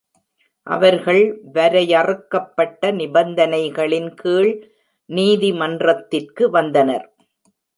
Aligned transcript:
அவர்கள் 0.67 1.21
வரையறுக்கப்பட்ட 1.53 2.91
நிபந்தனைகளின் 2.91 4.09
கீழ் 4.15 4.51
நீதிமன்றத்திற்கு 5.09 6.49
வந்தனர். 6.49 7.07